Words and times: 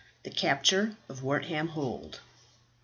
THE 0.23 0.31
CAPTURE 0.31 0.95
OF 1.09 1.21
WORTHAM 1.21 1.67
HOLD. 1.67 2.21